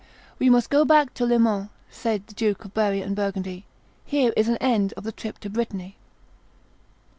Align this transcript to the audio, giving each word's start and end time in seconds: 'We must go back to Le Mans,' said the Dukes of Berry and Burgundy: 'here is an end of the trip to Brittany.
'We 0.39 0.49
must 0.49 0.71
go 0.71 0.83
back 0.83 1.13
to 1.13 1.27
Le 1.27 1.37
Mans,' 1.37 1.69
said 1.91 2.25
the 2.25 2.33
Dukes 2.33 2.65
of 2.65 2.73
Berry 2.73 3.03
and 3.03 3.15
Burgundy: 3.15 3.67
'here 4.03 4.33
is 4.35 4.49
an 4.49 4.57
end 4.57 4.93
of 4.97 5.03
the 5.03 5.11
trip 5.11 5.37
to 5.41 5.47
Brittany. 5.51 5.95